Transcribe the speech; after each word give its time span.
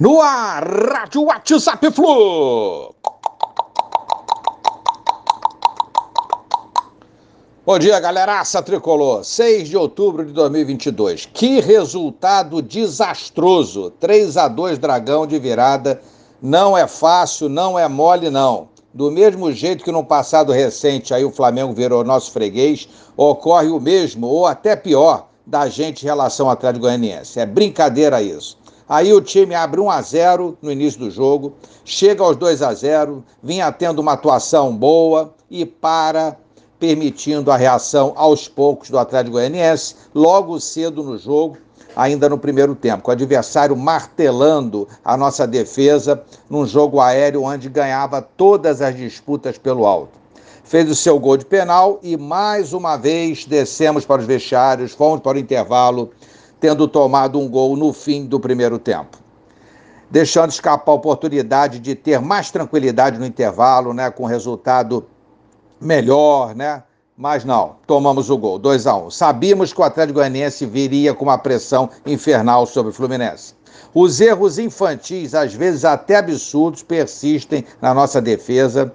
No 0.00 0.20
ar, 0.20 0.64
Rádio 0.92 1.22
WhatsApp 1.22 1.88
Flu. 1.92 2.92
Bom 7.64 7.78
dia, 7.78 8.00
galeraça 8.00 8.60
tricolor. 8.60 9.24
6 9.24 9.68
de 9.68 9.76
outubro 9.76 10.26
de 10.26 10.32
2022. 10.32 11.26
Que 11.32 11.60
resultado 11.60 12.60
desastroso. 12.60 13.92
3 14.00 14.36
a 14.36 14.48
2 14.48 14.78
Dragão 14.78 15.28
de 15.28 15.38
virada. 15.38 16.02
Não 16.42 16.76
é 16.76 16.88
fácil, 16.88 17.48
não 17.48 17.78
é 17.78 17.86
mole, 17.86 18.30
não. 18.30 18.68
Do 18.92 19.12
mesmo 19.12 19.52
jeito 19.52 19.84
que 19.84 19.92
no 19.92 20.04
passado 20.04 20.50
recente 20.50 21.14
aí 21.14 21.24
o 21.24 21.30
Flamengo 21.30 21.72
virou 21.72 22.02
nosso 22.02 22.32
freguês, 22.32 22.88
ocorre 23.16 23.68
o 23.68 23.78
mesmo 23.78 24.26
ou 24.26 24.44
até 24.44 24.74
pior 24.74 25.28
da 25.46 25.68
gente 25.68 26.02
em 26.02 26.06
relação 26.06 26.46
ao 26.46 26.52
Atlético 26.52 26.86
Goianiense. 26.86 27.38
É 27.38 27.46
brincadeira 27.46 28.20
isso. 28.20 28.63
Aí 28.88 29.12
o 29.12 29.20
time 29.20 29.54
abre 29.54 29.80
1 29.80 29.90
a 29.90 30.02
0 30.02 30.58
no 30.60 30.70
início 30.70 31.00
do 31.00 31.10
jogo, 31.10 31.54
chega 31.84 32.22
aos 32.22 32.36
2 32.36 32.60
a 32.60 32.74
0, 32.74 33.24
vinha 33.42 33.72
tendo 33.72 34.00
uma 34.00 34.12
atuação 34.12 34.76
boa 34.76 35.34
e 35.50 35.64
para 35.64 36.36
permitindo 36.78 37.50
a 37.50 37.56
reação 37.56 38.12
aos 38.14 38.46
poucos 38.46 38.90
do 38.90 38.98
Atlético 38.98 39.36
Goianiense, 39.36 39.94
logo 40.14 40.60
cedo 40.60 41.02
no 41.02 41.16
jogo, 41.16 41.56
ainda 41.96 42.28
no 42.28 42.36
primeiro 42.36 42.74
tempo, 42.74 43.02
com 43.02 43.10
o 43.10 43.14
adversário 43.14 43.74
martelando 43.74 44.86
a 45.02 45.16
nossa 45.16 45.46
defesa 45.46 46.22
num 46.50 46.66
jogo 46.66 47.00
aéreo 47.00 47.44
onde 47.44 47.70
ganhava 47.70 48.20
todas 48.20 48.82
as 48.82 48.94
disputas 48.96 49.56
pelo 49.56 49.86
alto. 49.86 50.18
Fez 50.62 50.90
o 50.90 50.94
seu 50.94 51.18
gol 51.18 51.36
de 51.38 51.44
penal 51.46 51.98
e 52.02 52.16
mais 52.16 52.72
uma 52.74 52.96
vez 52.96 53.46
descemos 53.46 54.04
para 54.04 54.20
os 54.20 54.26
vestiários, 54.26 54.92
fomos 54.92 55.20
para 55.20 55.36
o 55.36 55.40
intervalo, 55.40 56.10
tendo 56.64 56.88
tomado 56.88 57.38
um 57.38 57.46
gol 57.46 57.76
no 57.76 57.92
fim 57.92 58.24
do 58.24 58.40
primeiro 58.40 58.78
tempo. 58.78 59.18
Deixando 60.10 60.48
escapar 60.48 60.92
a 60.92 60.94
oportunidade 60.94 61.78
de 61.78 61.94
ter 61.94 62.18
mais 62.22 62.50
tranquilidade 62.50 63.18
no 63.18 63.26
intervalo, 63.26 63.92
né, 63.92 64.10
com 64.10 64.24
resultado 64.24 65.04
melhor, 65.78 66.54
né? 66.54 66.82
Mas 67.14 67.44
não, 67.44 67.76
tomamos 67.86 68.30
o 68.30 68.38
gol, 68.38 68.58
2 68.58 68.86
a 68.86 68.96
1 68.96 69.04
um. 69.04 69.10
Sabíamos 69.10 69.74
que 69.74 69.80
o 69.82 69.84
Atlético 69.84 70.20
Goianiense 70.20 70.64
viria 70.64 71.12
com 71.12 71.26
uma 71.26 71.36
pressão 71.36 71.90
infernal 72.06 72.64
sobre 72.64 72.92
o 72.92 72.94
Fluminense. 72.94 73.54
Os 73.92 74.18
erros 74.18 74.58
infantis, 74.58 75.34
às 75.34 75.52
vezes 75.52 75.84
até 75.84 76.16
absurdos, 76.16 76.82
persistem 76.82 77.62
na 77.82 77.92
nossa 77.92 78.22
defesa. 78.22 78.90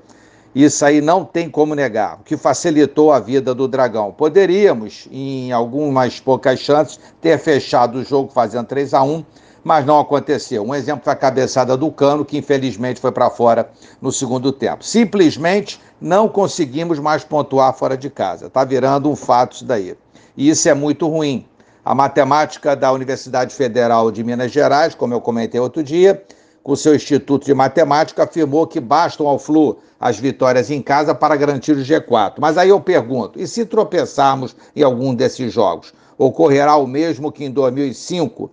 Isso 0.54 0.84
aí 0.84 1.00
não 1.00 1.24
tem 1.24 1.50
como 1.50 1.76
negar, 1.76 2.16
o 2.20 2.24
que 2.24 2.36
facilitou 2.36 3.12
a 3.12 3.20
vida 3.20 3.54
do 3.54 3.68
Dragão. 3.68 4.12
Poderíamos, 4.12 5.08
em 5.12 5.52
algumas 5.52 6.20
poucas 6.20 6.60
chances, 6.60 7.00
ter 7.22 7.38
fechado 7.38 8.00
o 8.00 8.04
jogo 8.04 8.32
fazendo 8.32 8.66
3 8.66 8.94
a 8.94 9.04
1 9.04 9.24
mas 9.64 9.86
não 9.86 10.00
aconteceu. 10.00 10.64
Um 10.64 10.74
exemplo 10.74 11.04
foi 11.04 11.14
a 11.14 11.16
cabeçada 11.16 11.76
do 11.76 11.92
Cano, 11.92 12.26
que 12.26 12.38
infelizmente 12.38 13.00
foi 13.00 13.12
para 13.12 13.30
fora 13.30 13.70
no 14.02 14.12
segundo 14.12 14.52
tempo. 14.52 14.84
Simplesmente 14.84 15.80
não 16.00 16.28
conseguimos 16.28 17.00
mais 17.00 17.24
pontuar 17.24 17.74
fora 17.74 17.98
de 17.98 18.10
casa. 18.10 18.48
Está 18.48 18.64
virando 18.64 19.10
um 19.10 19.16
fato 19.16 19.56
isso 19.56 19.66
daí. 19.66 19.96
E 20.36 20.50
isso 20.50 20.68
é 20.70 20.74
muito 20.74 21.08
ruim. 21.08 21.46
A 21.84 21.94
matemática 21.94 22.76
da 22.76 22.92
Universidade 22.92 23.54
Federal 23.54 24.12
de 24.12 24.24
Minas 24.24 24.52
Gerais, 24.52 24.94
como 24.96 25.14
eu 25.14 25.22
comentei 25.22 25.60
outro 25.60 25.84
dia, 25.84 26.24
com 26.64 26.76
seu 26.76 26.96
Instituto 26.96 27.46
de 27.46 27.54
Matemática, 27.54 28.24
afirmou 28.24 28.68
que 28.68 28.80
bastam 28.80 29.28
ao 29.28 29.40
Flu 29.40 29.80
as 30.00 30.18
vitórias 30.20 30.70
em 30.70 30.82
casa 30.82 31.14
para 31.14 31.36
garantir 31.36 31.74
o 31.74 31.84
G4. 31.84 32.36
Mas 32.40 32.58
aí 32.58 32.70
eu 32.70 32.80
pergunto: 32.80 33.40
e 33.40 33.48
se 33.48 33.66
tropeçarmos 33.66 34.56
em 34.76 34.84
algum 34.84 35.14
desses 35.14 35.52
jogos? 35.52 35.94
Ocorrerá 36.18 36.76
o 36.76 36.88
mesmo 36.88 37.32
que 37.32 37.46
em 37.46 37.52
2005, 37.52 38.52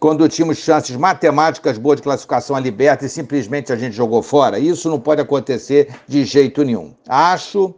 quando 0.00 0.28
tínhamos 0.28 0.58
chances 0.58 0.96
matemáticas 0.96 1.78
boas 1.78 1.96
de 1.96 2.02
classificação 2.02 2.56
a 2.56 2.60
liberta 2.60 3.04
e 3.04 3.08
simplesmente 3.08 3.72
a 3.72 3.76
gente 3.76 3.94
jogou 3.94 4.22
fora. 4.22 4.58
Isso 4.58 4.88
não 4.88 4.98
pode 4.98 5.20
acontecer 5.20 5.94
de 6.06 6.24
jeito 6.24 6.64
nenhum. 6.64 6.94
Acho 7.08 7.74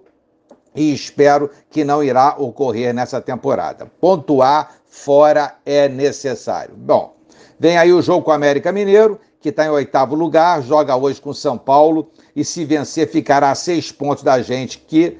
e 0.74 0.92
espero 0.92 1.50
que 1.70 1.84
não 1.84 2.02
irá 2.02 2.34
ocorrer 2.36 2.92
nessa 2.92 3.20
temporada. 3.20 3.86
Pontuar 4.00 4.74
fora 4.86 5.54
é 5.64 5.88
necessário. 5.88 6.74
Bom, 6.76 7.14
vem 7.58 7.76
aí 7.76 7.92
o 7.92 8.02
jogo 8.02 8.24
com 8.24 8.30
o 8.30 8.34
América 8.34 8.72
Mineiro, 8.72 9.20
que 9.44 9.50
está 9.50 9.66
em 9.66 9.68
oitavo 9.68 10.14
lugar, 10.14 10.62
joga 10.62 10.96
hoje 10.96 11.20
com 11.20 11.34
São 11.34 11.58
Paulo 11.58 12.10
e 12.34 12.42
se 12.42 12.64
vencer 12.64 13.10
ficará 13.10 13.50
a 13.50 13.54
seis 13.54 13.92
pontos 13.92 14.24
da 14.24 14.40
gente, 14.40 14.78
que 14.78 15.18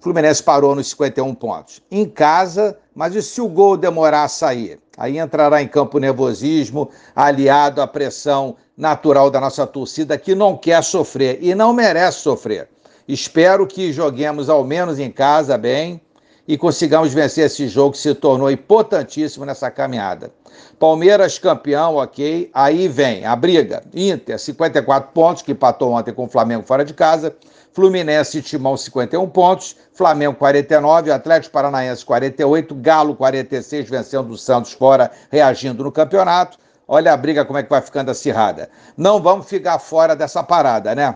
Fluminense 0.00 0.42
parou 0.42 0.74
nos 0.74 0.88
51 0.88 1.34
pontos. 1.34 1.82
Em 1.90 2.08
casa, 2.08 2.78
mas 2.94 3.14
e 3.14 3.20
se 3.20 3.42
o 3.42 3.46
gol 3.46 3.76
demorar 3.76 4.24
a 4.24 4.28
sair? 4.28 4.80
Aí 4.96 5.18
entrará 5.18 5.60
em 5.60 5.68
campo 5.68 5.98
o 5.98 6.00
nervosismo, 6.00 6.88
aliado 7.14 7.82
à 7.82 7.86
pressão 7.86 8.56
natural 8.74 9.30
da 9.30 9.38
nossa 9.38 9.66
torcida, 9.66 10.16
que 10.16 10.34
não 10.34 10.56
quer 10.56 10.82
sofrer 10.82 11.38
e 11.42 11.54
não 11.54 11.74
merece 11.74 12.20
sofrer. 12.20 12.70
Espero 13.06 13.66
que 13.66 13.92
joguemos 13.92 14.48
ao 14.48 14.64
menos 14.64 14.98
em 14.98 15.10
casa 15.10 15.58
bem 15.58 16.00
e 16.48 16.56
consigamos 16.56 17.12
vencer 17.12 17.44
esse 17.44 17.68
jogo 17.68 17.92
que 17.92 17.98
se 17.98 18.14
tornou 18.14 18.50
importantíssimo 18.50 19.44
nessa 19.44 19.70
caminhada. 19.70 20.32
Palmeiras 20.78 21.38
campeão, 21.38 21.96
ok. 21.96 22.50
Aí 22.54 22.88
vem 22.88 23.26
a 23.26 23.36
briga. 23.36 23.82
Inter, 23.92 24.38
54 24.38 25.12
pontos, 25.12 25.42
que 25.42 25.52
empatou 25.52 25.92
ontem 25.92 26.14
com 26.14 26.24
o 26.24 26.28
Flamengo 26.28 26.64
fora 26.66 26.86
de 26.86 26.94
casa. 26.94 27.36
Fluminense 27.74 28.38
e 28.38 28.42
Timão 28.42 28.76
51 28.76 29.28
pontos, 29.28 29.76
Flamengo 29.92 30.34
49, 30.36 31.12
Atlético 31.12 31.52
Paranaense 31.52 32.04
48, 32.04 32.74
Galo 32.74 33.14
46, 33.14 33.88
vencendo 33.88 34.30
o 34.30 34.38
Santos 34.38 34.72
fora, 34.72 35.10
reagindo 35.30 35.84
no 35.84 35.92
campeonato. 35.92 36.58
Olha 36.88 37.12
a 37.12 37.16
briga 37.16 37.44
como 37.44 37.58
é 37.58 37.62
que 37.62 37.68
vai 37.68 37.82
ficando 37.82 38.10
acirrada. 38.10 38.70
Não 38.96 39.22
vamos 39.22 39.46
ficar 39.46 39.78
fora 39.78 40.16
dessa 40.16 40.42
parada, 40.42 40.94
né? 40.94 41.14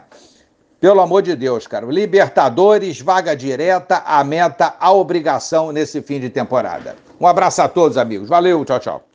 Pelo 0.82 1.00
amor 1.00 1.22
de 1.22 1.37
Deus, 1.37 1.65
cara. 1.65 1.87
Libertadores, 1.87 3.00
vaga 3.00 3.37
direta, 3.37 4.03
a 4.04 4.25
meta, 4.25 4.75
a 4.81 4.91
obrigação 4.91 5.70
nesse 5.70 6.03
fim 6.03 6.19
de 6.19 6.28
temporada. 6.28 6.97
Um 7.20 7.26
abraço 7.28 7.62
a 7.62 7.69
todos, 7.69 7.97
amigos. 7.97 8.28
Valeu, 8.28 8.65
tchau, 8.65 8.81
tchau. 8.81 9.12